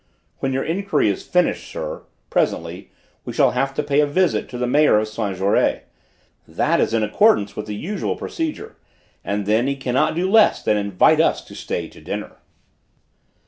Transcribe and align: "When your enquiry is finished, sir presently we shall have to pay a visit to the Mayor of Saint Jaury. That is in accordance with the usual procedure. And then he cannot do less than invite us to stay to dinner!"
"When 0.39 0.51
your 0.51 0.63
enquiry 0.63 1.09
is 1.09 1.21
finished, 1.27 1.71
sir 1.71 2.01
presently 2.31 2.89
we 3.23 3.33
shall 3.33 3.51
have 3.51 3.71
to 3.75 3.83
pay 3.83 3.99
a 3.99 4.07
visit 4.07 4.49
to 4.49 4.57
the 4.57 4.65
Mayor 4.65 4.97
of 4.97 5.07
Saint 5.07 5.37
Jaury. 5.37 5.81
That 6.47 6.81
is 6.81 6.91
in 6.95 7.03
accordance 7.03 7.55
with 7.55 7.67
the 7.67 7.75
usual 7.75 8.15
procedure. 8.15 8.77
And 9.23 9.45
then 9.45 9.67
he 9.67 9.75
cannot 9.75 10.15
do 10.15 10.27
less 10.27 10.63
than 10.63 10.75
invite 10.75 11.21
us 11.21 11.45
to 11.45 11.53
stay 11.53 11.87
to 11.89 12.01
dinner!" 12.01 12.37